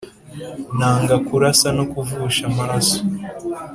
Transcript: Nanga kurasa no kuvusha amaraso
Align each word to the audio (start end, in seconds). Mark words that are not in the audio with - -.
Nanga 0.77 1.15
kurasa 1.27 1.67
no 1.77 1.83
kuvusha 1.91 2.41
amaraso 2.51 2.99